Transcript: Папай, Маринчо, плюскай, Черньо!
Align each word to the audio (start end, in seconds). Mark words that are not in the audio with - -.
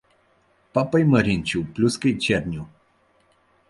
Папай, 0.73 1.03
Маринчо, 1.13 1.59
плюскай, 1.75 2.13
Черньо! 2.23 2.63